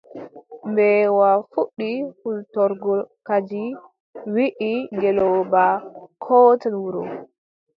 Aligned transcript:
Mbeewa 0.69 1.29
fuɗɗi 1.51 1.89
hultorgo 2.19 2.93
kadi, 3.27 3.63
wiʼi 4.33 4.69
ngeelooba: 4.95 5.63
kooten 6.23 6.73
wuro. 6.83 7.03